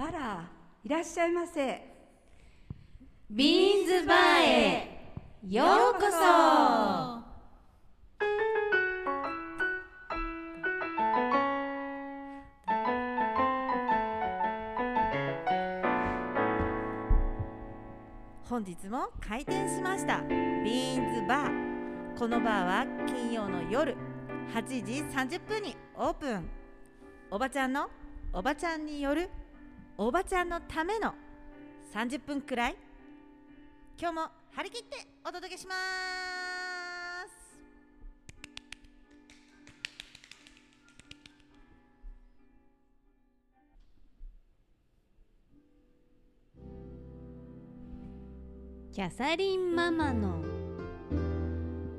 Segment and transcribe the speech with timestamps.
[0.00, 0.48] あら
[0.84, 1.82] いらっしゃいませ。
[3.28, 4.98] ビーンズバーへ。
[5.48, 6.16] ようこそ。
[18.48, 20.20] 本日も開店しました。
[20.20, 22.16] ビーンズバー。
[22.16, 23.96] このバーは金曜の夜。
[24.54, 26.48] 8時30分にオープン。
[27.32, 27.88] おばちゃんの
[28.32, 29.28] おばちゃんによる
[30.00, 31.12] おばちゃんのための
[31.92, 32.76] 30分くらい。
[34.00, 37.38] 今日も張り切ってお届けします。
[48.92, 50.44] キャサリンママの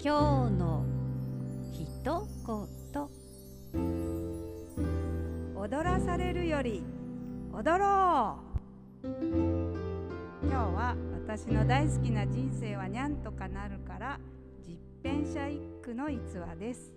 [0.01, 0.85] 今日の
[1.73, 3.09] 一言。
[5.57, 6.81] 踊らされるより
[7.51, 8.39] 踊ろ
[9.03, 9.07] う。
[10.43, 14.19] 今日は私の大好きな人生はにゃんとかなるから
[14.67, 16.93] 実編者一句の逸話です。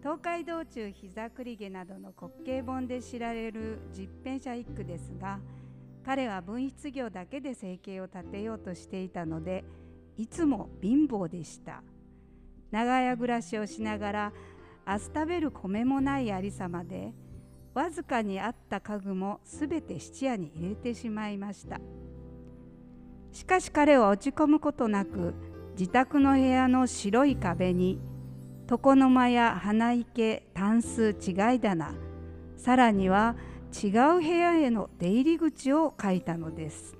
[0.00, 5.40] 東海道中膝栗毛などの滑稽本で知られる実編者一句ですが
[6.04, 9.64] 彼は文筆業だけで生計を立てようとしていたので
[10.16, 11.82] いつも貧乏でした。
[12.70, 14.32] 長屋暮らしをしながら
[14.86, 17.12] 明日食べる米もないありさまで
[17.76, 21.78] わずかにあった家具もすべて質屋に入れてしまいました。
[23.32, 25.34] しかし彼は落ち込むことなく
[25.78, 28.00] 自宅の部屋の白い壁に
[28.70, 31.92] 床の間や花池タンス違い棚
[32.56, 33.36] さらには
[33.70, 36.96] 違う部屋への出入り口を書いたのです。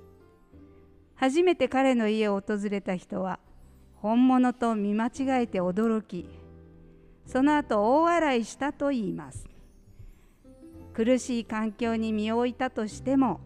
[1.15, 3.39] 初めて彼の家を訪れた人は
[3.95, 6.29] 本物と見間違えて驚き
[7.25, 9.46] その後大笑いしたといいます。
[10.97, 13.39] 苦しい環境に身を置いたとしても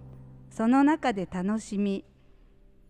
[0.49, 2.05] その中で楽しみ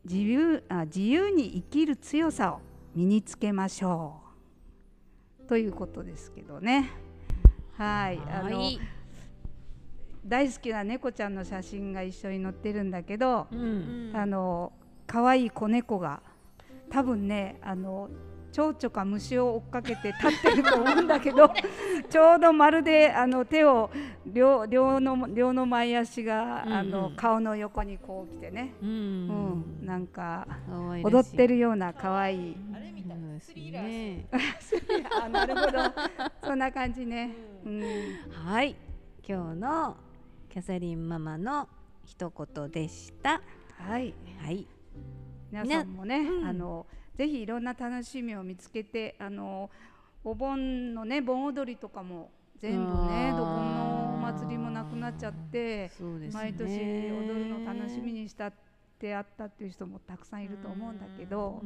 [0.06, 2.60] 自由あ自由に生きる強さを
[2.94, 4.22] 身につけましょ
[5.46, 5.48] う。
[5.48, 6.92] ということですけどね。
[7.76, 8.20] はい。
[8.32, 8.62] あの
[10.24, 14.74] 大好きな猫ちゃんの写真が一緒に載ってるんだけど、うん、あの
[15.08, 16.22] 可愛い子猫が
[16.92, 18.12] 多分ねあの
[18.52, 21.50] 蝶々か虫を追っかけて立ってると思うんだけど
[22.10, 23.90] ちょうどまるであの手を
[24.26, 30.46] 両両の両の前足が、うんうん、あの顔の横にこう来てね、うん、うん、なんか
[31.04, 32.58] 踊ってるような可愛い。
[32.76, 34.26] あれみたいなスリラー、
[35.24, 35.78] あなるほど。
[36.44, 37.34] そんな感じね、
[37.66, 37.82] うん、
[38.46, 38.76] はい。
[39.28, 39.98] 今日の
[40.50, 41.70] キャサリンママの
[42.04, 43.42] 一言でした。
[43.78, 44.14] はい。
[44.44, 44.68] はい。
[45.52, 46.86] 皆さんもね、あの
[47.22, 49.70] ぜひいろんな楽しみを見つけてあの
[50.24, 58.54] お盆のね盆踊りとかも全部ねどこのお祭りもなくなっちゃって、ね、毎年踊るの楽しみにしたっ
[58.98, 61.62] てあったっていう人もたくさんいると思うんだけど、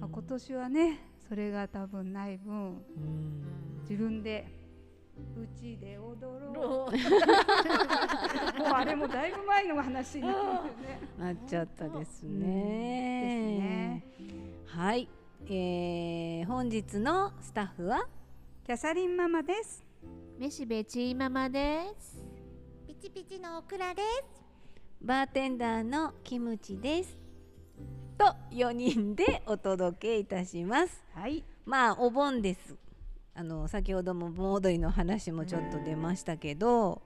[0.00, 0.98] まあ、今年はね
[1.28, 2.82] それが多分ない分
[3.88, 4.48] 自分で
[5.36, 6.20] うちで踊
[6.52, 6.90] ろう。
[8.58, 12.40] もうあれもだいぶ前の話になっちゃったですね。
[13.22, 14.31] ですね。
[14.74, 15.06] はい、
[15.44, 18.06] えー、本日のスタッフは？
[18.64, 19.84] キャサリンママです。
[20.38, 22.24] めしべちーママです。
[22.88, 24.42] ピチピチのオクラです。
[25.02, 27.18] バーテンダーのキムチです。
[28.16, 31.04] と4人でお届けいたします。
[31.14, 31.44] はい。
[31.66, 32.74] まあお盆です。
[33.34, 37.02] あの先ほども盆踊りの話もちょっと出ましたけど。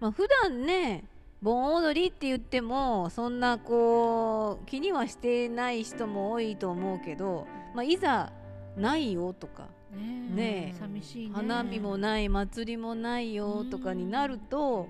[0.00, 1.04] まあ普段ね
[1.42, 8.32] 盆踊りって言ってもそんなこう気にはしてない人も多いと思うけど、まあ、いざ
[8.76, 14.88] ないよとかね寂しいね花見もない祭りもないよとかになると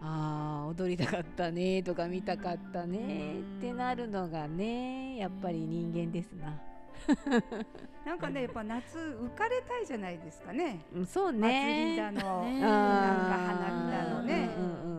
[0.00, 6.60] ああ踊りたかったねとか見たかったねってなるのがねやっぱり人間ですな。
[8.04, 10.80] なんかねやっぱ夏浮かれたいじゃないですかね。
[11.06, 11.40] そうね。
[11.40, 14.50] 祭りだの、ね、なんか花見だのね、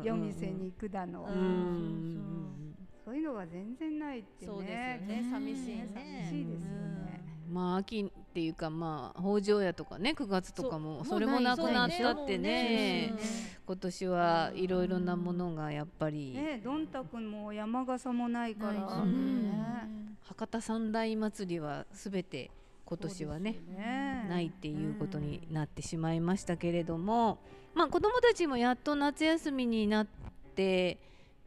[0.03, 1.27] 夜店に行くだの。
[3.03, 4.51] そういうのが全然ないってね。
[4.51, 4.75] そうですよ
[5.07, 5.29] ね。
[5.31, 5.89] 寂しいね。
[5.95, 7.18] 寂しいですよね。
[7.51, 13.13] まあ秋っていうかまあ北条屋とかね9月とかもそれもなくなったってね。
[13.65, 16.33] 今年はいろいろなものがやっぱり。
[16.33, 19.03] ねどんたくんも山笠もないから。
[20.23, 22.51] 博多三大祭りはすべて
[22.85, 27.37] 今年はね、ね、ないっていうことになってしまいましたけれども、
[27.75, 30.07] まあ、子どもたちもやっと夏休みになっ
[30.55, 30.97] て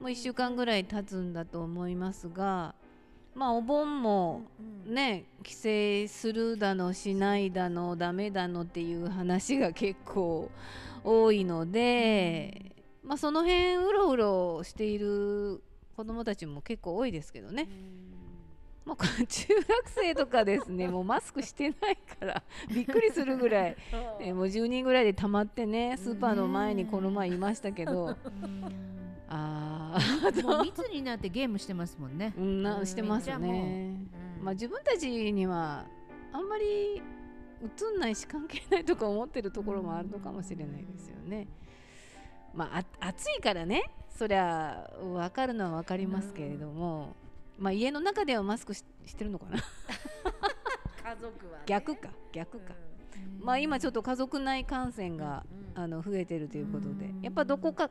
[0.00, 2.74] もう1週間ぐらい経つんだと思いますが、
[3.34, 4.42] まあ、お盆も
[4.86, 10.50] ね、帰省するだのしないだのだめだのっていう話が結構
[11.02, 15.62] 多いので、まあその辺うろうろしている
[15.96, 17.68] 子供たちも結構多いですけどね。
[18.84, 23.76] まあ、中学生とかですね もうマスクしてないからびっくりするぐらい、
[24.18, 28.16] えもう10人ぐらいで溜まってねスーパーの前にこの前いましたけど、あ
[29.28, 29.81] あ
[30.42, 32.34] もう密になってゲームしてますもんね。
[32.36, 33.96] うん、なしてますね。
[34.40, 35.84] まあ自分たちには
[36.32, 37.02] あんまり
[37.62, 41.46] 映んないし関係ないとか思ってるところもあるのかもしれないですよね。
[42.54, 43.82] まあ、あ暑いからね。
[44.10, 47.16] そりゃ分かるのは分かりますけれども、
[47.58, 49.56] まあ、家の中ではマスクししてるのかな。
[51.02, 52.74] 家族は、ね、逆か逆か、
[53.40, 57.10] まあ今ちょっと家族内感染が、あの増えてるということで。
[57.22, 57.90] やっぱどこか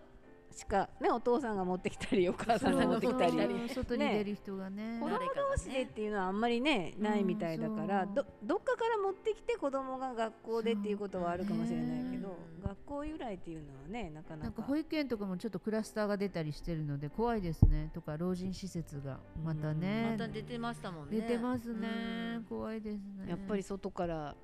[0.51, 3.31] しかねお父さんが持ってきたりお母さんが持ってきたり。
[3.73, 14.43] 外に出る人がね子供同士でっていうのはあんまりねないみたいだからどどっかから持ってきて子供が学校でっていうことはあるかもしれないけど学校由来っていうのはねなかなか。
[14.43, 17.89] なんか保育園とかもちょっとクラスターが出たりしてるので怖いですね。
[17.93, 20.09] とか老人施設がまたね。
[20.11, 21.17] また出てましたもんね。
[21.21, 22.41] 出てますね。
[22.49, 23.29] 怖いですね。
[23.29, 24.35] やっぱり外から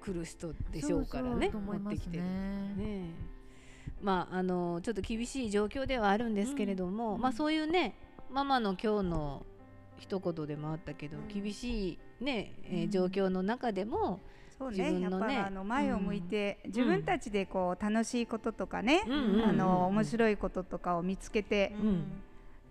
[0.00, 2.16] 来る人でしょうからね持ってきて。
[2.18, 3.10] るね
[4.02, 7.94] まあ、あのちょっと厳しい状況ではあるんですけれども、うん、まあ、そういうね
[8.30, 9.46] ママの今日の
[9.98, 14.20] 一言でもあったけど、うん、厳しいね、えー、状況の中でも、
[14.58, 21.74] そうね、やっぱあの前を向いて、自分たちでこう楽しいこととかね、あの面白いこととかを見つけて、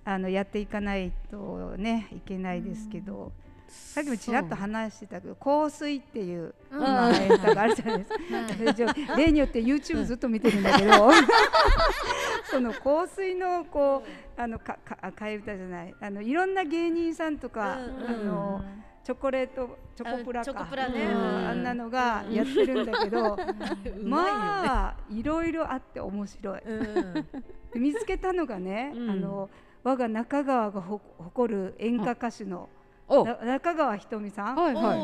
[0.06, 3.32] あのやっていかないとねいけないですけど、
[3.70, 8.10] さっきもちらっと話してたけど香水っていう、うん、まあ、映画があるじゃないです
[9.08, 11.10] か、 例によって YouTube ずっと見てるんだけど、
[12.50, 14.04] その香水のこ
[14.38, 15.96] うあのかか替え歌じゃない。
[16.00, 17.78] あのいろんな芸人さんとか、あ
[18.12, 18.64] の
[19.04, 20.68] チョコレートチョコプラか。
[20.72, 23.38] あ,、ね、あんなのがやってるんだけど、
[24.04, 26.62] まあいろいろあって面白い、
[27.76, 29.50] 見つけたのがね、あの
[29.84, 32.70] 我が中川が誇る演歌歌手の
[33.10, 35.00] 中川ひとみさん、はいはい、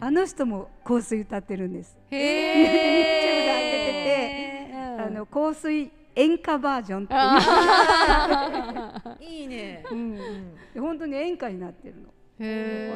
[0.00, 1.96] あの人も香水歌ってるんです。
[2.10, 2.64] へえ。
[2.64, 2.76] YouTube で
[3.48, 3.70] 上げ
[4.68, 7.16] てて、あの香水演歌バージョンってい
[9.28, 9.30] う。
[9.40, 9.82] いいね。
[9.90, 10.18] うん。
[10.78, 12.08] 本当に演歌になってるの。
[12.08, 12.92] へえ。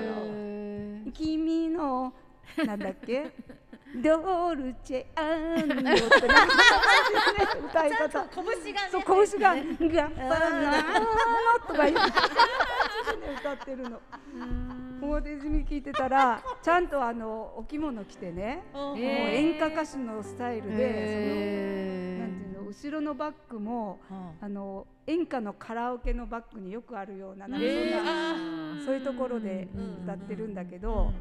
[1.12, 2.12] 君の
[2.66, 3.30] なんだっけ？
[3.96, 5.84] ドルチェアンドって
[7.64, 8.28] 歌い方。
[8.30, 8.90] 拳がね。
[8.90, 12.12] そう拳がガッパナーとか言って。
[13.40, 14.00] 歌ってるの。
[15.02, 23.98] 表泉聞いてたらちゃんとあのお着物着てね、もう演歌歌手のスタイルで、そのなんていうの後ろのバッグも、
[24.40, 29.68] あの演歌のカラオケのバッグによくあるようななんかそんな、そういうところで
[30.04, 31.12] 歌ってるんだけど。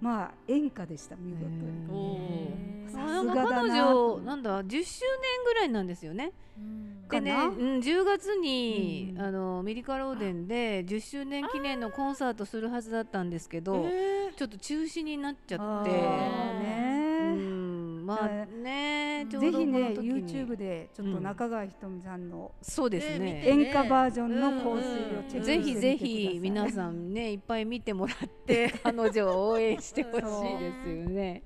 [0.00, 2.88] まあ演歌でした見事に。
[2.88, 3.50] さすがだな。
[3.62, 6.32] 彼女なんだ10周年ぐらいなんですよね。
[7.10, 13.86] でね、うん、10月に、うん、あのミリカローデンで10周年記念のコンサートするはずだったんですけど、
[14.36, 16.87] ちょっと中止になっちゃって。
[18.16, 23.42] ね、うん、まあね、ぜひね YouTube でちょっと中川ひとみさんの、そうですね。
[23.46, 31.42] 演歌バージョンの香水をチェックぜひぜひ皆さんねいっぱい見てもらって 彼女を応援してほしいですよね。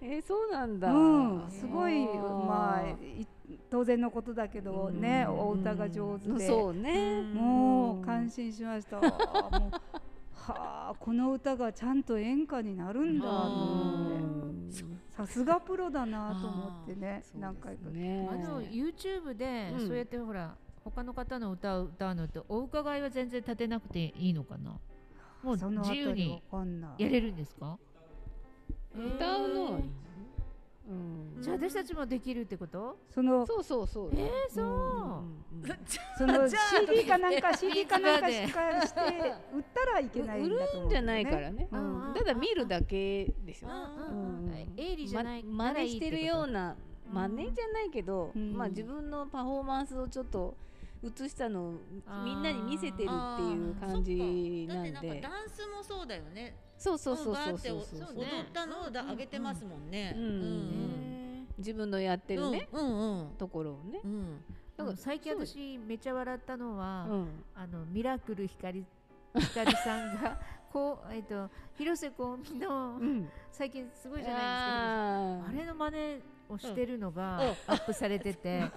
[0.00, 2.96] えー、そうなんだ、うん、すごいまあ
[3.70, 6.46] 当然のことだけどね、お歌が上手で。
[6.46, 7.22] そうね。
[7.22, 9.00] もう感心しました。
[9.00, 9.10] もう
[10.46, 15.02] はあこの歌がちゃんと演歌になるんだと思って。
[15.10, 17.90] さすがプロだなと思ってね何回か。
[17.90, 18.26] ね。
[18.30, 24.80] あの YouTube でそうやってほら、他の方の歌を歌うのってお伺いは全然立てなくていいのかな？
[25.42, 26.42] もう自由に
[26.96, 27.78] やれるんですか？
[28.94, 29.90] 歌うのうん、
[31.40, 32.98] じゃあ私たちもできるってこと？
[33.10, 34.10] そのそうそうそう。
[34.14, 34.70] えー、そう、う
[35.20, 35.42] ん、
[36.18, 39.00] その CD かなんか CD かなんかしかして
[39.54, 46.76] 売ったらいけないんだと思う、ね、売るんじゃないからね、うん、ただ見るだけでしょ、うん、営利じゃない、ま、真似してるような
[47.12, 50.56] 真似じゃないけど、まあ自分のパフォーマンスをちょっと
[51.04, 51.72] 映したのを
[52.24, 55.20] みんなに見せてるっていう感じなんで。
[55.20, 57.80] ダンスもそうだよねそうそうそうそうそう
[58.16, 60.16] 踊ったのを上げてますもんね。
[61.56, 62.68] 自分のやってるね、
[63.38, 64.00] ところをね。
[64.76, 67.06] だから最近私めっちゃ笑ったのは、
[67.54, 68.84] あのミラクル光
[69.38, 70.40] 光さんが
[70.72, 71.48] こうえっ、と
[71.78, 72.98] 広瀬香美の、
[73.52, 74.46] 最近すごいじゃないです
[75.44, 75.50] か。
[75.50, 78.68] あれの真似をしてるのがアップされてて、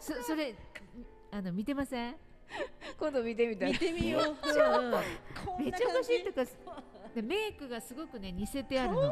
[0.00, 0.56] そそれ
[1.30, 2.16] あの見てません？
[2.98, 3.72] 今度見てみたい。
[3.72, 4.22] 見てみよう。
[5.62, 6.44] めっちゃおかしいとか。
[7.14, 9.02] でメイクがすごくね似せてあるの。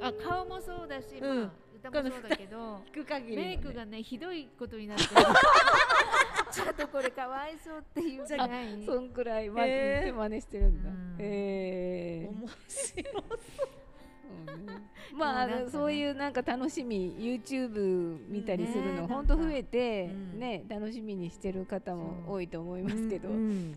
[0.00, 1.50] あ顔もそうだし、うん、まあ、
[1.88, 2.82] 歌もそうだけど
[3.26, 5.04] メイクがねひどいことになって
[6.52, 8.26] ちょっとこれかわいそうっていう。
[8.26, 8.84] じゃない。
[8.84, 13.79] そんくらいま、えー、真似してるんだ、うん、えー、面白そう
[15.16, 23.28] まあ、ね、そういうなんか楽しみ YouTube 見たりするの本当増えて、ね、楽しみにしてる方も多いと思いますけど、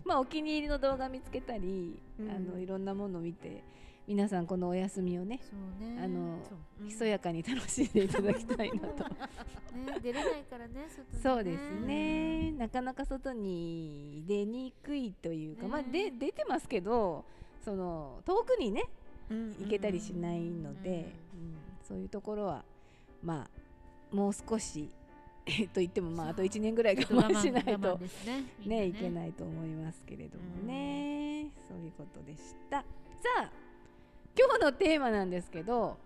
[0.04, 3.64] まあお気に入りの動画見つけたり、あのいろんなものを見て
[4.06, 5.40] 皆さんこのお休みをね
[6.02, 6.38] あの、
[6.86, 9.04] ひそやかに楽しんでいただきたいなと。
[9.74, 12.52] ね、出れないからね外そうですね。
[12.52, 17.24] なかなか外に出にくいというか、まあで出てますけど
[17.64, 18.84] その遠くにね
[19.30, 21.12] 行けたりしないので、
[21.82, 22.64] そういうところは
[23.22, 23.48] ま
[24.12, 24.90] あもう少し
[25.74, 28.86] と言ってもまああと1年ぐらい我慢しないとねね。
[28.88, 32.80] いけないと思いますけれどもね、そういうことでした。
[32.80, 32.84] さ
[33.38, 33.50] あ
[34.36, 35.96] 今日のテーマなんですけど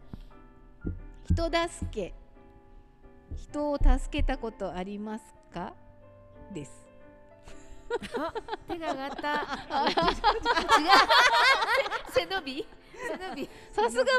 [1.31, 2.15] 人助け。
[3.37, 5.75] 人を助けたことありますか？
[6.55, 6.87] です。
[8.69, 9.47] 手が上がった。
[12.13, 12.67] 背伸び？
[13.71, 14.19] さすがマ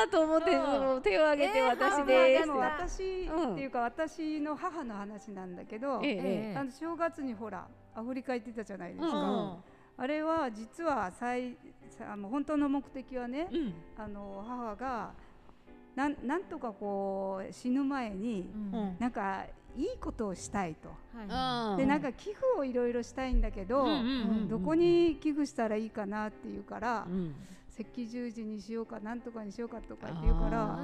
[0.00, 9.56] マだと思って、うん、手を挙げて私です、でも私、っていうか私の母の話なんだけど、ええ、あの正月にほらアフリカ行ってたじゃないですか、うん。
[9.96, 11.56] あれは実は最
[12.00, 15.12] あの本当の目的はね、うん、あの母が
[15.96, 19.44] なんなんとかこう死ぬ前に、うん、なんか
[19.76, 23.86] いいことをしたいと、はい、でなんか寄付をいろいろしたいんだけど、
[24.48, 27.34] どこに寄付したらいいかなっていうから、うん、
[27.78, 30.78] 赤十字にしようかなんとかにしようかとかって言うから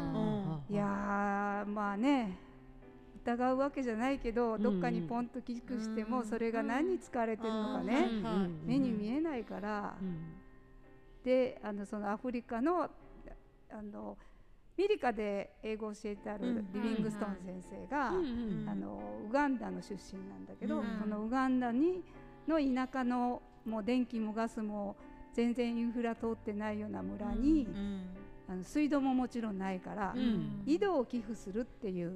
[0.70, 2.38] いやまあね
[3.24, 8.08] 疑うわけじゃないけどどっかにポンと寄付してもそれが何に使われてるのかね
[8.64, 9.94] 目に見えないから。
[11.24, 14.16] であのそのアフリカのあの
[14.76, 22.02] ミリカで英語を教えてあるリビングストーン先生が、あのウガンダの出身なんだけど、そのウガンダに
[22.48, 24.96] の田舎のもう電気もガスも
[25.34, 27.66] 全然インフラ通ってないような村に、
[28.48, 30.14] あの水道ももちろんないから、
[30.64, 32.14] 井戸を寄付するっていう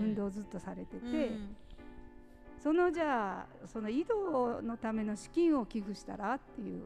[0.00, 1.30] 運動をずっとされてて、
[2.62, 6.82] そのじゃあその井戸のための資金を寄付したらっていう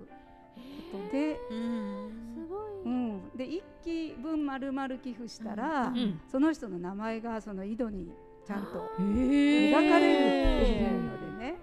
[0.92, 5.92] ことで、すごい、うん、で1期分丸々寄付したら、
[6.30, 8.12] その人の名前がその井戸に
[8.46, 11.56] ちゃんと描かれるっていうのでね。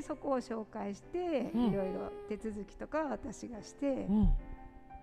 [0.00, 4.06] れでそこを紹介して、いろいろ手続きとか私がして、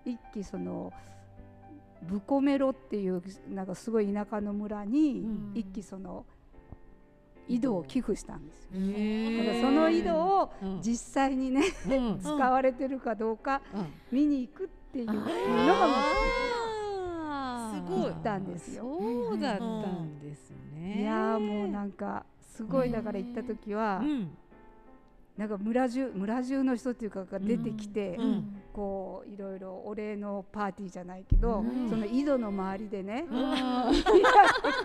[0.04, 0.92] 一気その
[2.02, 5.24] ブコメロっていうなんかすごい田舎の村に
[5.54, 6.24] 一気その
[7.48, 8.70] 井戸を寄付したんですよ。
[8.72, 10.52] だその井戸を
[10.82, 11.62] 実際にね、
[12.20, 13.62] 使われてるかどうか
[14.12, 15.32] 見に行くっていうのが目的。
[17.68, 18.84] すごいったんですよ。
[18.84, 21.02] そうだったんですね。
[21.02, 24.02] いやもうなんかすごいだから行った時は。
[25.38, 34.14] なんか村中村中の人っていうかが出てきて、うん、こういろいろお礼のパーティーじゃないけど、うん、その井戸の周りでね、うん、やってく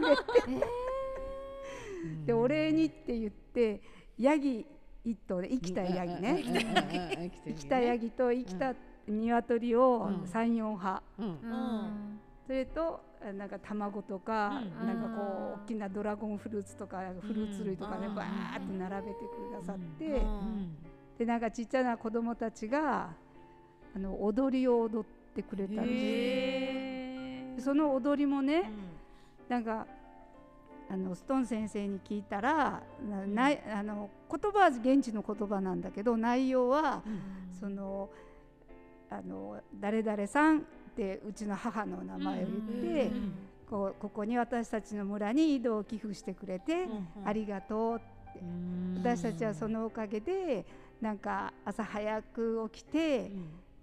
[0.07, 0.15] れ
[0.59, 0.65] て、
[2.27, 3.81] でお礼にって言って
[4.19, 4.63] ヤギ
[5.03, 7.31] 一頭で生きたヤギね。
[7.47, 8.75] 生きたヤギと生きた
[9.07, 11.01] 鶏を34羽、
[12.45, 13.01] それと
[13.37, 20.75] なんか卵とか、うん、なんかこう大きなドラゴンフルーツとかフルーツ類とかね、うん、バーって並べてくださって、うん、
[21.17, 23.11] でなんかちっちゃな子供たちが
[23.95, 27.63] あの踊りを踊ってくれたんです。
[27.63, 28.71] その踊りもね、
[29.47, 29.85] なんか
[30.89, 32.81] あのストン先生に聞いたら
[33.27, 37.03] なあの言葉は現地の言葉なんだけど内容は、
[37.59, 38.09] その
[39.09, 43.11] あの誰々さんってうちの母の名前を言って、
[43.69, 46.87] こうここに私たちの村に井戸を寄付してくれて、
[47.25, 48.13] ありがとうって。
[48.97, 50.65] 私たちはそのおかげで
[50.99, 53.31] なんか朝早く起きて、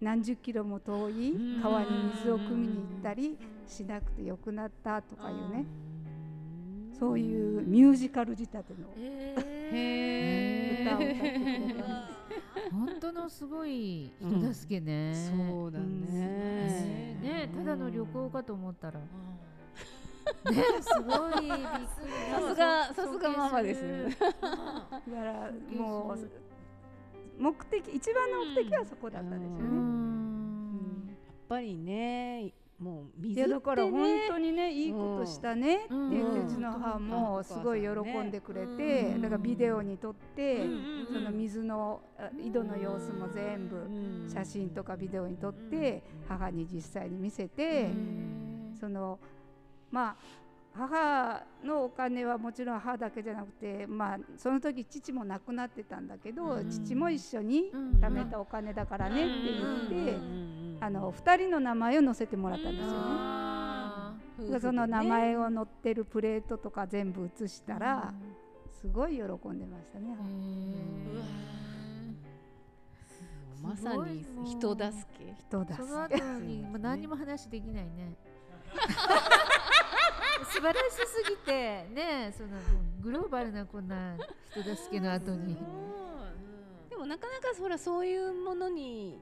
[0.01, 3.39] 何十キロも遠い川に水を汲みに行ったり
[3.69, 5.67] しなくてよくなったとかいうね
[7.01, 8.97] そういうミュージカル仕立ての歌
[10.97, 11.21] を歌ってくれたんです。
[12.71, 17.17] 本当のすごい人助けね、そうだね。
[17.23, 19.07] ねただの旅行かと思ったら、ね
[20.83, 21.81] すごいさ
[22.49, 23.83] すがさすがママです。
[24.21, 24.37] だか
[25.25, 26.19] らもう
[27.39, 29.59] 目的一番の目的はそこだったんですよ
[31.07, 31.17] ね、やっ
[31.49, 35.85] ぱりねもう水、ね、だから本当にねいいことしたね。
[35.85, 37.89] ってうちの母もすごい喜
[38.23, 40.65] んでくれて、だからビデオに撮って、
[41.13, 42.01] その水の
[42.43, 47.91] 井戸の様子も全部写真とかビデオに撮って母に実際に見せて、
[48.81, 49.19] その
[49.91, 50.17] まあ
[50.73, 59.33] 母のお金はもちろん母だけじゃなくて、まあ、その時父も亡くなってたんだけど、うん、父も一緒に貯めたお金だからねって
[59.91, 60.19] 言って、
[60.81, 64.61] あの2人の名前を載せてもらったんですよね。
[64.61, 68.15] その名前を載ってるプレートとか全部写したら、
[68.81, 70.17] すごい喜んでましたね。
[73.63, 74.87] まさに人助
[75.19, 75.35] け。
[75.39, 75.83] 人助け。
[75.83, 78.15] その後に何にも話できないね
[80.45, 82.49] 素晴らしすぎてねその
[83.01, 84.17] グローバルなこんな
[84.51, 85.57] 人助けの後に。
[86.89, 89.19] でもなかなかそらそういうものに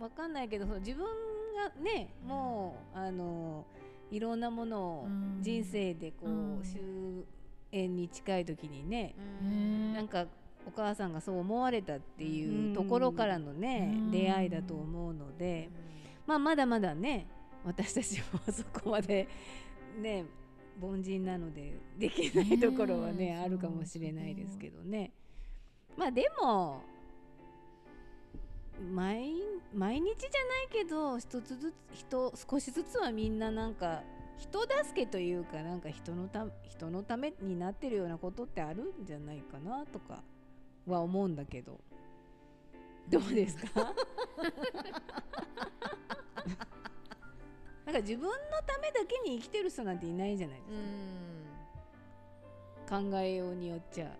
[0.00, 3.64] わかんないけど自分がねもうあの
[4.10, 5.08] いろんなものを
[5.40, 6.80] 人生でこう終
[7.72, 9.14] 焉に近い時にね
[9.94, 10.26] なんか
[10.66, 15.68] お母さんがそう思われたっていうところからのね出会いだと思うので
[16.26, 17.26] まあまだまだね
[17.64, 19.28] 私たちもそこまで
[19.98, 20.24] ね
[20.80, 25.12] 凡人なのでできないところはねあるかもしれないですけどね。
[25.96, 26.80] まあでも
[28.92, 29.32] 毎
[29.74, 34.02] 毎日じゃないけど一つずつ人少しずつはみんななんか
[34.36, 40.22] 人助けというかなんか人のた人のためになってるようなことってあるんじゃないかなとか
[40.86, 41.80] は思うんだけど。
[43.10, 43.92] どうですか？
[47.88, 48.34] なんか自分の
[48.66, 50.72] ためだけに生きてる人なんていないじゃないです
[52.86, 53.00] か。
[53.00, 54.10] 考えようによっちゃ、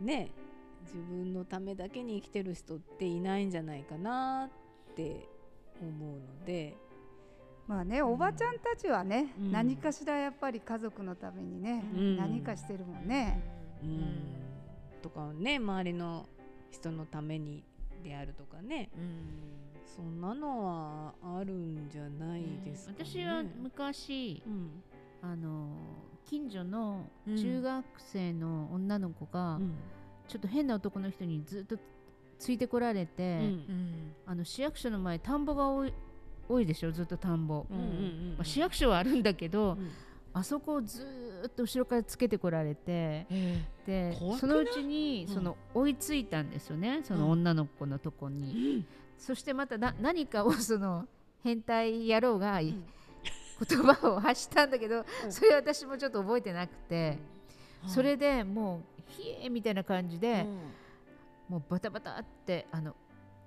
[0.00, 0.30] ね。
[0.84, 4.48] 自分のためだけに生きてる人っていないんじゃないかな
[4.92, 5.28] って
[5.82, 6.76] 思うので。
[7.66, 13.42] まあね、おばちゃんたちはね、うん、何かしらやっぱり家族のためにね、うん、何かしてるもんね。
[13.82, 14.22] うん、
[15.02, 16.28] とかね周りの
[16.70, 17.64] 人のために
[18.04, 18.90] であるとかね。
[18.96, 19.65] うん
[19.96, 24.70] そんなのはあるんじゃないですか、ね、私は昔、うん、
[25.22, 25.68] あの
[26.26, 29.74] 近所の中学生の女の子が、うん、
[30.28, 31.78] ちょっと変な男の人にずっと
[32.38, 35.94] ついてこられて、うん、あの市役所の前田んぼが多い
[36.48, 39.76] 多いでしょずっと田んぼ、まあ、市役所はあるんだけど、
[40.32, 41.04] あそこをず
[41.44, 43.26] っと後ろからつけてこられて、
[43.84, 48.84] でそのうちにその追いついたんですよね、その女の子のとこに。
[49.18, 51.06] そしてまたな何かをその
[51.42, 52.84] 変態野郎が、うん、
[53.68, 57.18] 言葉を発したんだけど、うん、それ私もちょっと覚えてなくて、
[57.84, 60.44] うん、それでもう「ひえ」みたいな感じで、
[61.48, 62.94] もうバタバタってあの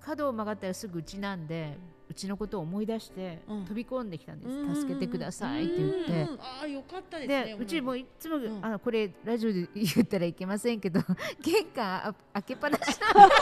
[0.00, 1.78] 角を曲がったらすぐうちなんで。
[2.10, 10.98] うちのことを思い出して飛び込んできたんです、うん、助けてくださいって言って、ああよかったですねうちもいつも、うん、あこれラジオで言ったらいけませんけど
[11.40, 13.40] 玄関開けっぱなし言ったらいか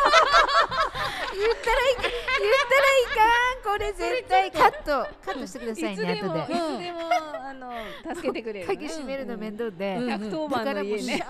[1.38, 1.54] 言っ
[1.94, 3.48] たらいかん。
[3.72, 5.06] これ絶対カット。
[5.24, 6.40] カットしてくださいね後で。
[6.40, 6.54] いつで
[6.92, 7.00] も
[7.44, 7.72] あの
[8.14, 11.20] 助けてくれる鍵閉めるの面倒で110番の家ねっ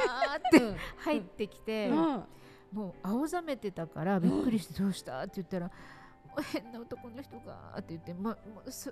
[0.51, 0.61] て
[0.99, 1.91] 入ってきて、
[2.73, 5.23] もう青ざめてたからびっくりしてどうした？
[5.23, 5.71] って言ったら
[6.53, 8.37] 変な男の人がって言って、ま、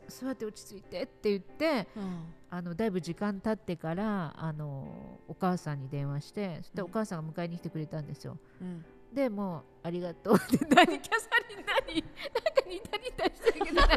[0.09, 8.39] 座って落ち着いてって言って、うん、あのだいぶ時間経ってからあのお母さんに電話してそしてお母さんが迎えに来てくれたんですよ。
[8.61, 10.35] うん、でもうありがとう。
[10.35, 12.03] っ て何キャサリン何？
[12.03, 13.89] なんか似た似たしてるけど何？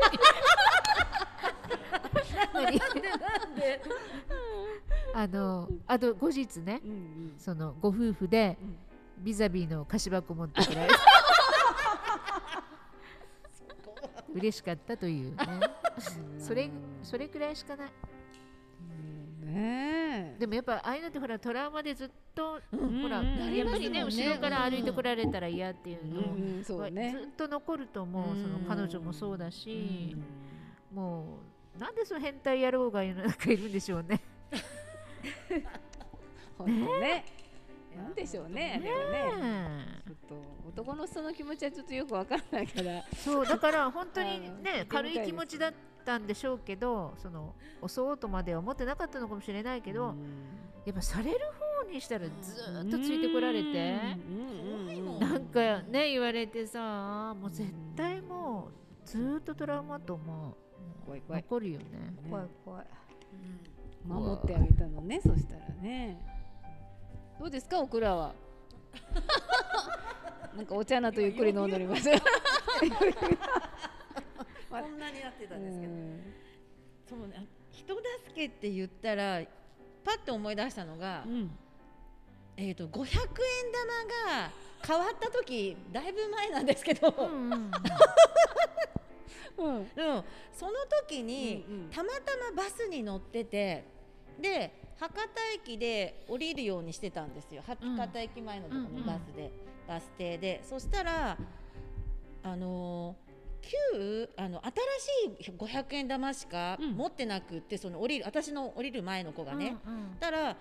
[2.54, 3.82] 何なんで？
[5.16, 8.58] あのあと後日ね、うんうん、そのご夫婦で、
[9.20, 10.88] ビザビーの菓子箱持ってくれ
[14.34, 15.46] 嬉しかったというね。
[16.38, 16.70] それ
[17.04, 17.92] それくらいしかない。
[19.42, 26.64] ね、でもやっぱああいうのってほらトラウマでずっと、うん、ほら、やっぱりね後ろから歩いてこられたら嫌っていうの、うん。
[26.64, 26.76] ずっ
[27.36, 30.16] と残ると思う、その彼女もそうだし、
[30.94, 31.40] も
[31.76, 34.22] うなんでその変態野郎が世の中いるんでしょうね。
[36.58, 37.26] 本当ね
[38.04, 40.02] なんでしょうね、ね。
[40.08, 40.36] ちょっと
[40.70, 43.04] 男の人の気持ちはちょっとよくわからないから。
[43.16, 45.74] そうだから本当にね 軽い気持ちだっ
[46.06, 50.16] たんでしょうけどその襲おうとまでは思ってなかったのかもしれないけど
[50.86, 51.40] やっぱされる
[51.84, 53.98] 方にしたらずっとついてこられて
[55.20, 58.70] なんかね言われてさもう絶対も
[59.04, 60.56] うずっとトラウマと思う。
[61.06, 61.42] 怖い怖い。
[61.42, 61.86] 残るよね。
[62.30, 62.86] 怖い怖い、
[64.06, 66.39] 守ってあげたのねそしたらね
[67.40, 68.34] どうですかオクラは？
[70.56, 72.10] なんかお茶なとゆっくり飲んでおります。
[72.12, 72.18] こ
[74.78, 75.94] んなになってたんですけど、
[77.08, 78.04] そうね人助
[78.36, 79.42] けって言ったら
[80.04, 81.50] パッと思い出したのが、うん、
[82.58, 83.24] えっ、ー、と500円玉
[84.36, 84.52] が
[84.86, 87.72] 変わった時だいぶ前なんですけど、うんうん、
[89.78, 89.88] うん、
[90.52, 90.74] その
[91.08, 93.99] 時に、うんうん、たまたまバスに乗ってて
[94.40, 97.64] で博多駅で降りるようにしてたんですよ。
[97.66, 97.80] 博
[98.12, 99.52] 多駅前のところのバスで、うんうん、
[99.88, 100.62] バス停で。
[100.64, 101.38] そしたら
[102.44, 103.16] あの
[103.62, 104.62] 旧あの
[105.30, 110.56] 新しい500円玉しか持ってなくって、その降りる私の降りる前の子がね、うんうん、たら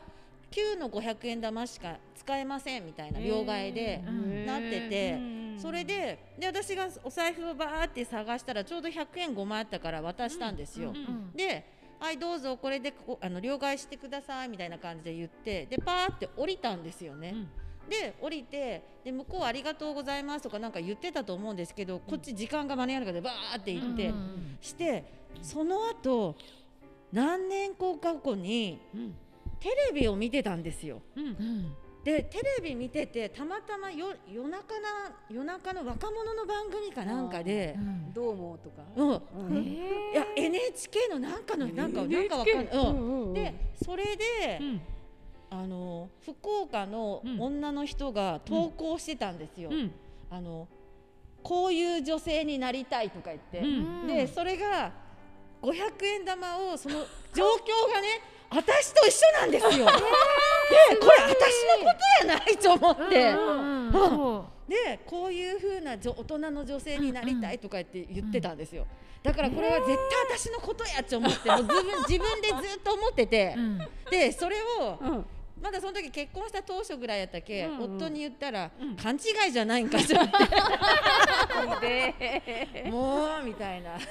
[0.50, 4.02] 旧の500円玉しか使えませんみたいな両替で
[4.46, 5.18] なってて
[5.58, 10.92] それでで私がお財布をバーって探したらちょうど100円5枚あったから渡したんですよ。
[11.34, 17.34] ではいどうぞこれであの両替してくださいみたいな感じで言ってでパーって降りたんですよね。
[17.88, 24.12] で降りてで向こうありがとうございますとかなんか言ってたと思うんですけどこっち時間が間に合うのでバーって言って、
[24.60, 25.04] して
[25.40, 26.36] その後
[27.12, 28.78] 何年後か後に、
[29.60, 31.00] テレビを見てたんですよ。
[31.16, 31.24] うん。
[31.24, 31.76] うん
[32.08, 42.80] でテレビ見ててたまたま夜夜中な夜中の若者の番組かなんかで、うん、どう思うとか、うん、えー、いや NHK のなんかのなんか、なんかわかんない、うん。
[42.80, 44.80] うんうん、でそれで、うん、
[45.50, 49.70] あの福岡の女の人が投稿してたんですよ。
[50.30, 50.66] あの
[51.42, 53.62] こういう女性になりたいとか言って、
[54.06, 54.92] でそれが
[55.60, 58.08] 500円玉をその 状況がね
[58.50, 59.86] 私と一緒なんですよ。
[59.86, 63.34] でこれ私のことやないと思って。
[64.68, 68.86] でこういうふうな大人の女性になりたいとか言って言ってたんですよ。
[69.22, 69.86] だからこれは絶
[70.28, 73.56] 対私のことやって思ってもう自分自分でずっと思ってて、
[74.10, 75.24] でそれを、
[75.62, 80.28] まだその時結婚した当初ぐらいやったけ、うんうん、夫に言ったら、うん、勘違いじゃないんかしらっ
[81.80, 82.84] て。
[82.90, 83.98] もうみたいな。
[83.98, 84.04] で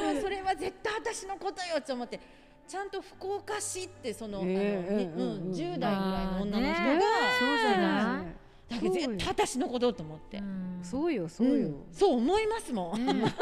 [0.00, 2.20] もそれは絶対私のことよって思って
[2.68, 7.00] ちゃんと福岡市ってその,、えー、あの、うん、10代ぐらいの女の人が、ね、
[7.40, 8.26] そうじゃない。
[8.68, 10.42] だけど絶対私のことと思って、
[10.82, 13.00] そうよそうよ、そう思いますもん、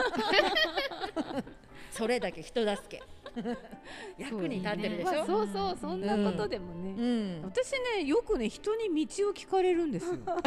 [1.90, 3.02] それだけ人助け。
[4.16, 5.16] 役に立ってるでしょ、ね。
[5.18, 10.16] まあ、そうそうそんなことでもね、うん、私ねよくね人に道を聞かれるんですよ。
[10.24, 10.40] 話し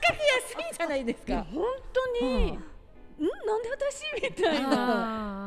[0.00, 1.44] かけやすいじゃないですか。
[1.52, 2.58] 本当に、
[3.18, 4.04] うん、んなんで私？
[4.22, 5.45] みたいな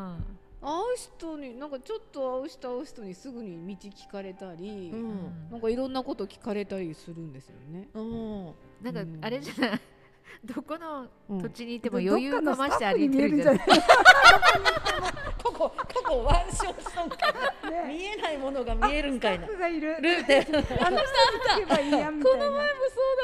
[0.62, 7.88] 会う人になんかちょっと会う人会う人にすぐに道聞かれたり、うん、なんかいろんなこと聞かれたりするんですよね。
[7.94, 8.46] うん、
[8.82, 9.82] なんかあれじゃない、
[10.44, 11.08] どこの
[11.42, 13.60] 土地にいても余裕かまして歩いてるじゃない？
[15.42, 17.34] ここここワンショットか
[17.88, 19.48] 見えないものが見えるんかいな。
[19.48, 19.96] がいる。
[20.02, 20.40] ルーテ。
[20.40, 21.10] あの人
[21.68, 22.34] この前もそう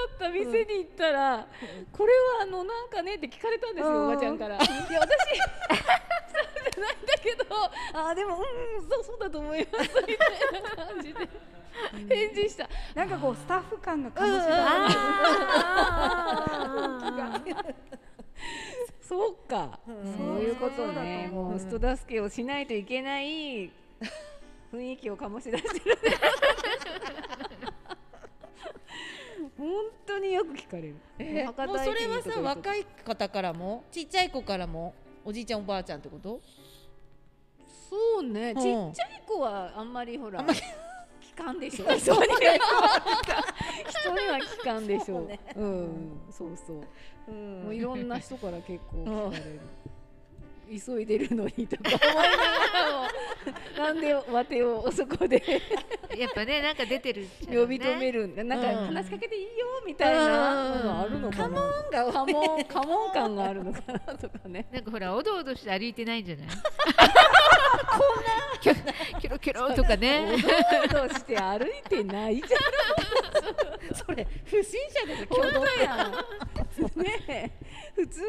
[0.09, 1.47] だった店に行ったら、
[1.91, 4.55] これはあのなんかねって聞かれたんですよおばちゃんから。
[4.55, 4.65] いや
[5.01, 5.17] 私
[6.75, 7.45] そうじゃないんだけど、
[7.93, 11.29] あでもうんそうそうだと思いますみたいな感じで。
[12.07, 14.45] 返事したなんかこうスタッフ感が醸し
[17.43, 17.57] 出る
[19.01, 21.29] そうか、そういうことね。
[21.31, 23.71] もう人助けをしないといけない
[24.73, 25.97] 雰囲気を醸し出してる。
[29.57, 29.67] 本
[30.05, 34.93] 当によく聞かれる、えー、もうそれはさ若い方からもちっちゃい子からも
[35.25, 36.39] おじいちゃんおばあちゃんってこと？
[37.95, 38.61] そうね、ちっ
[38.93, 40.43] ちゃい子はあんまりほら
[41.35, 41.85] かんでしょ。
[41.95, 42.25] 人には
[44.37, 45.19] 聞かんでしょ。
[45.19, 46.21] う、ね、うん。
[46.31, 46.81] そうそう、
[47.27, 49.59] うん、もういろんな人から結構聞かれる、
[50.85, 52.13] 急いでるのにとか思いなが
[52.73, 53.07] らも
[53.77, 55.43] なんでわてをそこで
[56.17, 57.27] やっぱねなんか出てる、ね、
[57.57, 58.27] 呼び止める。
[58.43, 59.49] なんか話しかけていいよ
[59.85, 61.61] みたいなのあるのかな、
[62.67, 64.65] カモン感があるのかなとかね。
[64.71, 66.47] なんかほらおどおどして歩いてないんじゃない？
[68.61, 70.35] キョロキョロとかね。
[70.85, 73.95] おどおどして歩いてないじゃん。
[73.95, 77.51] それ不審者です本当やね
[77.95, 78.21] 普通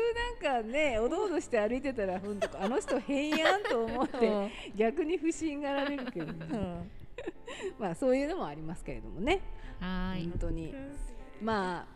[0.42, 6.90] なんかねおどおどして歩いてたらほんとあの人変やんと思って、逆に不審がられるけどね、うん、
[7.78, 9.40] まあそういうのもありますけれどもね。
[9.80, 10.24] はい。
[10.24, 10.74] 本当に。
[11.42, 11.86] ま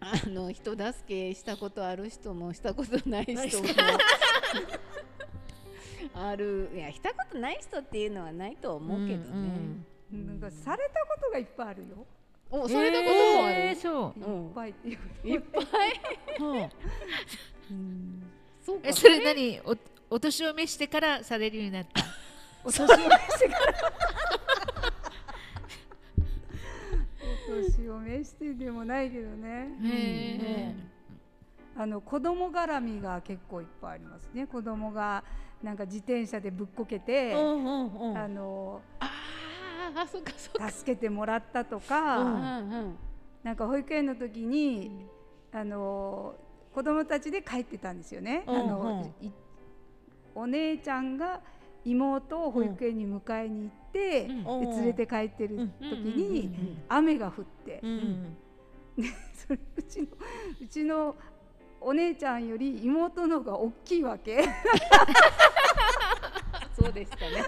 [0.00, 3.68] ああの人助けしたことある人もしたことない人も
[6.14, 12.06] あるいやしたことない人っていうのはないと思うけどね、うんうん、なんかされたことがいっぱいあるよ。
[12.52, 15.64] おされたこともある、えー、そう、いっぱいっていういっぱい、
[17.70, 18.22] うん、
[18.60, 18.92] そうか。
[18.92, 19.60] それ何？
[19.60, 19.76] お
[20.14, 22.02] お年を召してからされるようになった？
[22.64, 23.74] お年を召してから。
[27.48, 30.74] お年を召してでもないけどね、
[31.76, 34.46] あの子供絡みが結構いっぱいありますね。
[34.46, 35.22] 子供が
[35.62, 39.10] なんか自転車でぶっこけて、うんうんうん、あのあ
[39.94, 40.70] あそかそか。
[40.70, 42.36] 助けてもらったとか、うんう
[42.82, 42.96] ん、
[43.42, 45.06] なんか保育園の時に、
[45.52, 46.34] あの
[46.74, 48.44] 子供たちで帰ってたんですよね。
[48.46, 49.12] あの
[50.34, 51.40] お姉ちゃんが
[51.84, 57.80] 妹を保育園に迎えに行って、で連れて帰ってる時に雨が降って、
[58.96, 60.06] でそれうちの
[60.62, 61.16] うちの
[61.80, 64.44] お姉ちゃんより妹の方が大きいわけ。
[66.80, 67.44] そうでしたね。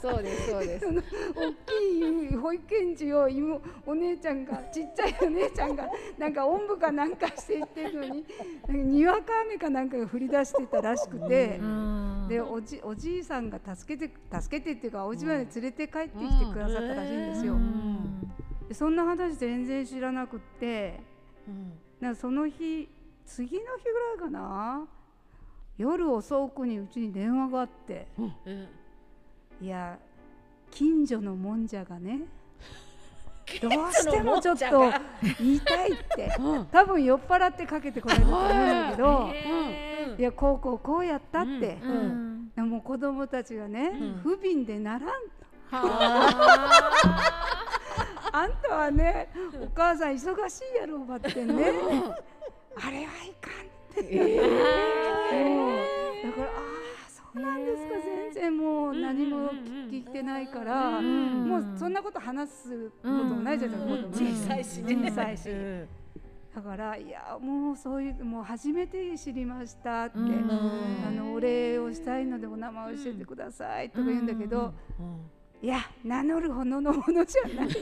[0.00, 0.86] そうですそうです。
[1.34, 8.24] 大きい保育園児を妹お姉ちゃんがちっちゃいお姉ちゃんがなんかおんぶかなんかしていってるのに
[8.68, 11.60] にわか雨かなんかが降り出してたらしくて、
[12.28, 17.56] でおじおじいさんが助けて助けてっていうかお家まで連れて帰ってきてくださったらしいんですよ。
[18.68, 21.00] でそんな話全然知らなくって、
[22.00, 22.88] なその日
[23.26, 24.86] 次の日ぐらいかな。
[25.76, 28.68] 夜遅くにうちに電話があって、うん、
[29.60, 29.98] いや
[30.70, 32.20] 近所のもんじゃがね
[33.60, 34.92] どうしてもちょっと
[35.38, 39.30] 言いたいって、 うん、多分酔っ払ってかけてこられたと思うんだけど、
[40.18, 45.10] いやこうこうこうやったって、うも子供たちがね、不憫でならん
[45.70, 47.00] あ。
[48.48, 49.28] んたはね
[49.60, 51.72] お母さん忙しいやろうばってね
[52.76, 56.60] あれはいかんえー、だからああ
[57.08, 59.50] そうなんですか、全然もう何も
[59.90, 65.10] 聞いてないから、もうそんなこと話すこともないじゃないですか、小さいしね。
[65.10, 65.48] 小さいし。
[66.54, 70.20] だからいやもうそういうもう初めて知りましたって、あ
[71.10, 74.72] のお礼をしたいのでお名前を教えてくださいとか言うんだけど、
[75.60, 77.68] いや名乗るほどのものじゃない。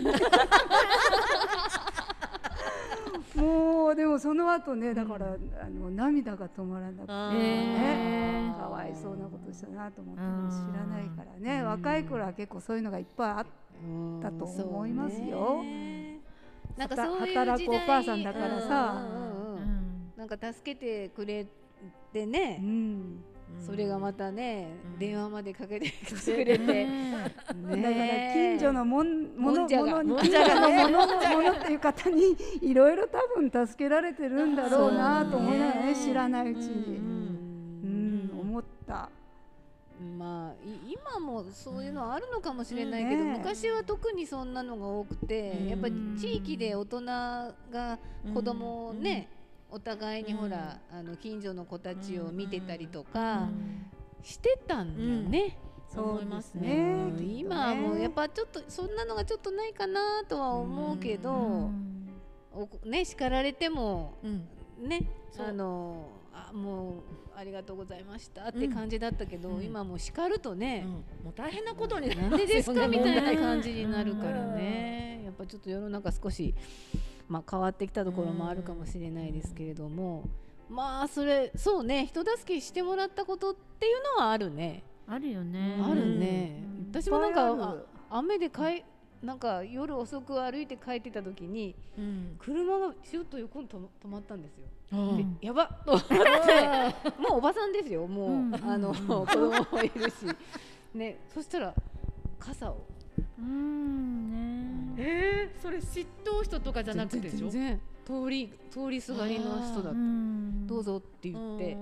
[3.42, 8.54] もうでもその後ねだから、あの涙が止まらなくてね。
[8.58, 10.24] かわいそうなことしたなと思って知
[10.76, 11.62] らないからね。
[11.62, 13.46] 若い頃は結構そういうのがいっぱいあっ
[14.22, 15.62] たと思いますよ。
[16.76, 19.02] なんか働くお母さんだからさ、
[20.16, 21.46] なんか助けてくれ
[22.12, 23.24] てね、うん
[23.58, 31.06] それがまたね、電話までかけてくれて、ね、だから近所のもんものものに近所のものも
[31.42, 39.08] のっていう方にいろいろ多分助けられてるんだろうなと思いながらね知らないうちに、うん思った。
[40.18, 40.54] まあ
[40.88, 47.54] 今もそういうのはあるのかもしれないけど、昔は特にそんなのが多くて、やっぱり地域で大人が
[48.34, 49.28] 子供をね、
[49.72, 53.48] お互いにほら、うん、あの近所の子たちを見てたりとか
[54.22, 55.58] してたんだよね。
[55.88, 61.70] そう思いますね、ね、今はもうやっぱちょっとそんなのがちょっとないかなとは思うけど、
[62.84, 64.14] ね叱られても、
[64.78, 66.94] ねあのあもう
[67.36, 72.88] ありがとうございましたって感じだったけど、うん、今もう叱るとね、うん、もう大変なことにななんでですか？
[72.88, 76.54] みたいな感じになるからね、やっぱちょっと世の中少し
[77.32, 80.24] まあ、変わってきたところもあるかもしれないですけれども、
[80.68, 84.82] まあそれそうね人助けしてもらったことっていうのはあるね。
[85.08, 85.78] あるよね。
[85.82, 87.76] あるね、私もなんか
[88.10, 88.84] 雨でかい
[89.22, 94.66] なんか夜遅く歩いて帰ってた時に、うん、車がちょっと横に止まったんですよ。
[94.92, 96.14] うん、やばっと思って。
[97.18, 100.26] もうおばさんですよもう、うん、あの子供もいるし、
[100.92, 101.74] ね、そしたら
[102.38, 102.84] 傘を
[103.38, 105.02] うんね。
[105.02, 107.48] えー、それ嫉妬人とかじゃなくてでしょ？
[107.50, 109.98] 通り通りすがりの人だった
[110.66, 111.76] どうぞって言って。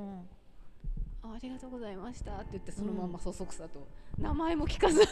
[1.23, 3.87] ありがとうございましたって言ってそのままそそくさと、
[4.19, 5.01] 名前も聞かず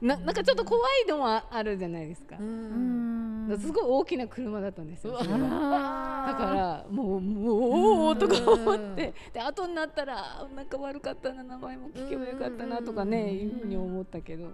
[0.00, 2.36] ななんかちょっと怖いのはあるじゃないですか。
[2.36, 5.12] すごい大きな車だったんですよ。
[5.18, 9.14] だからもうもうとか思って。
[9.32, 14.52] で後になったらなんか悪かったな名前も聞けばよかったなとかねいうふうに思ったけど。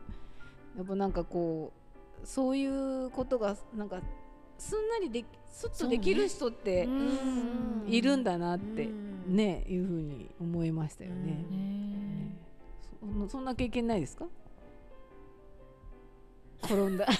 [0.77, 1.73] やっぱなんかこ
[2.25, 4.01] うそういうことがなんか
[4.59, 6.89] すんなりですっとできる人って
[7.87, 8.89] いるんだなって
[9.27, 11.45] ねいうふうに思いましたよね。
[13.29, 14.25] そんな経験ないですか？
[16.65, 17.07] 転んだ。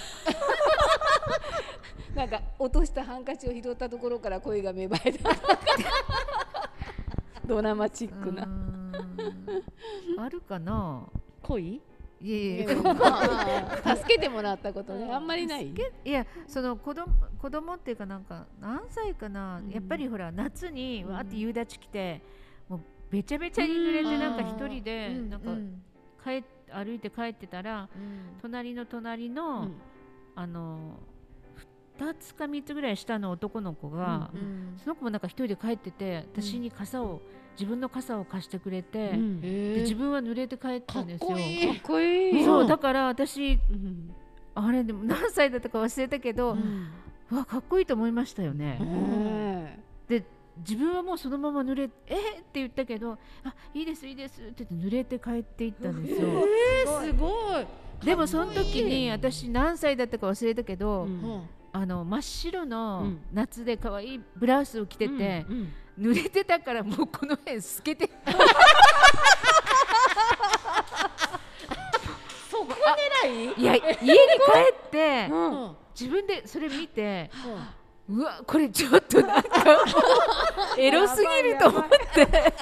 [2.15, 5.31] なんか落としたハンカチを拾ったところから声が芽生えた。
[7.45, 8.47] ドラマチックな。
[10.17, 11.03] あるかな？
[11.43, 11.81] 恋？
[12.21, 12.67] いやいや
[13.97, 15.11] 助けてもらったことね。
[15.11, 15.73] あんまりない？
[16.05, 22.21] いやその子供子供っていうかなんか何歳かな、うん、やっぱりほら夏にわって夕立来て、
[22.69, 22.79] もう
[23.11, 25.51] べちゃべちゃに濡れてなんか一人でなんか
[26.23, 29.75] 帰って歩いて帰ってたら、うん、隣の隣の、うん、
[30.35, 30.99] あの
[31.99, 37.21] 2つか3つぐらい下の男の子が、うん、その子もなんか1人で帰ってて私に傘を、
[37.53, 41.29] 自分の傘を貸してくれて、で自分は濡れて帰ったんですよ。
[41.29, 41.37] かっ
[41.83, 42.43] こいい。
[42.43, 43.57] そうだから私、
[44.55, 46.57] あれでも何歳だったか忘れたけど、
[47.31, 49.79] わかっこいいと思いましたよね。
[50.09, 50.25] で
[50.57, 56.27] 自分はもうそのまま濡れえー、って言ったけどあいいですいいですって言って濡れて帰っていったんですよ。
[56.29, 57.27] えー、すご
[57.59, 57.65] い。
[58.05, 61.41] でもその時に私何歳だったか忘れたけど、うん、
[61.71, 68.09] あの真っ白の夏で可愛いブラウスを着てて、うんうん、濡れてたからもうこの辺透けて。
[72.49, 72.73] そこ
[73.25, 73.61] 狙い？
[73.61, 74.13] いや家に帰
[74.87, 75.29] って、
[75.99, 77.29] 自分でそれ見て、
[78.07, 79.49] うわこれちょっとなんか
[80.77, 82.53] エロすぎると思って。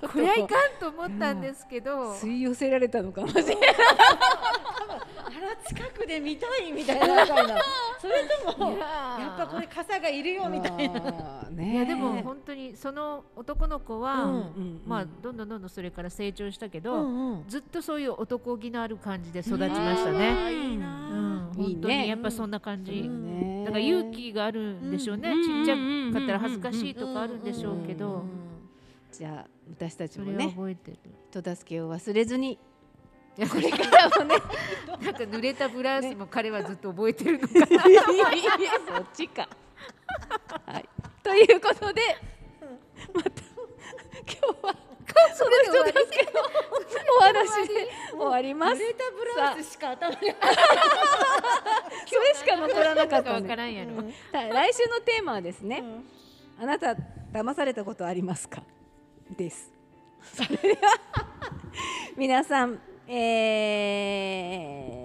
[0.00, 3.56] これはいかんと思ったんですけど、吸い寄せられたのかもしれない
[5.66, 7.26] 近くで見たいみたいな。
[8.00, 14.28] それともやっぱこれ傘がいるよみたいな、ね、いやでも本当にその男の子は、う
[14.60, 20.52] ん、まあどんどんどんどんそれから成長したけど、うんうん、ずっとそういう男気のある感じで育ちましたね。
[20.52, 25.74] いいな、うん、本当にやっぱそんな感じ、ね、だから勇気があるんでしょうね、ちっちゃ
[26.12, 28.24] かったら恥ずかしいとかあるんでしょうけど。
[29.10, 30.54] じゃあ私たちもね。
[31.30, 32.58] 人助けを忘れずに
[33.46, 34.36] これからもね
[35.00, 39.48] なんか濡れたブラウスも彼はずっと覚えてるのかな、そっちか。
[40.66, 40.88] はい、
[41.22, 42.02] ということで
[43.14, 44.74] また今日は
[45.34, 45.92] それで終わり？
[47.18, 48.74] お話で終わります。
[48.74, 50.16] 濡れたブラウスしか頭に。
[50.16, 50.32] それ
[52.34, 53.74] しか残らなかった、ね、からん。
[53.74, 56.04] やろ、うん、来週のテーマはですね、うん、
[56.62, 56.94] あなた
[57.32, 58.62] 騙されたことありますか？
[59.36, 59.70] です。
[60.34, 60.98] それでは
[62.16, 64.98] 皆さんえ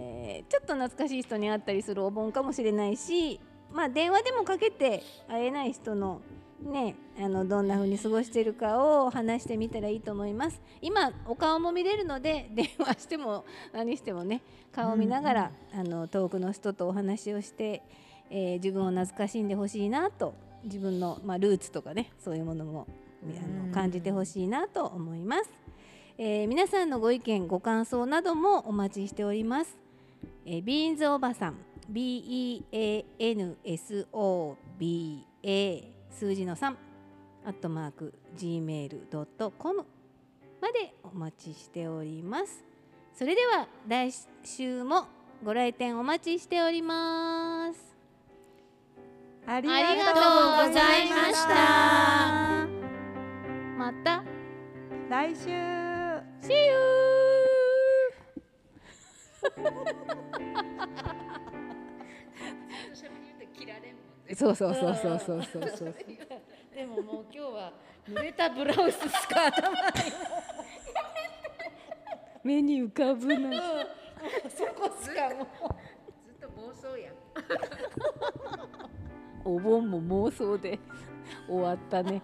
[0.48, 3.40] ー、ちょっと懐かしい人に会ったりするお盆かもしれないし、
[3.72, 6.22] まあ、電話でもかけて会えない人の
[6.64, 10.62] ね、あのどんな風に過ごしてるかを話してみたらいいと思います。
[10.82, 17.82] 今お顔も見れるので 電話しても何してもね顔を見ながら、うんうん、あの遠くの人とお話をして、
[18.30, 22.88] えー、自分を懐かしんでほしいなと自分の、まあ、ルーツとかねそういうものも
[23.24, 25.63] あの感じてほしいなと思います。
[26.18, 29.78] えー、皆さんのご意見ご感想などもお待ちしております、
[30.46, 31.58] えー、ビーンズおばさん
[31.92, 32.74] BEANSOBA
[36.12, 36.76] 数字の3
[37.46, 39.86] アットマーク gmail.com
[40.62, 42.64] までお待ちしております。
[43.14, 44.14] それでは来
[44.46, 45.08] 週も
[45.44, 47.80] ご来店お待ちしております。
[49.46, 49.76] ありが
[50.14, 50.22] と
[50.66, 52.66] うございました。
[53.78, 54.24] また。
[55.10, 55.83] 来週!
[64.36, 65.96] そうそうそうそうそうそうそう。
[66.74, 67.74] でももう今日は
[68.10, 69.76] 濡れたブラウスしか頭に
[72.44, 73.86] 目に浮かぶな。
[74.50, 75.48] そこしかもう
[76.26, 77.12] ずっと妄想や。
[79.46, 80.80] お盆も妄想で
[81.48, 82.22] 終わったね。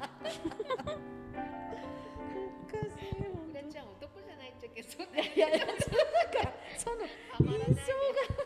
[4.99, 6.97] なんかその
[7.49, 7.81] 印象
[8.35, 8.38] が。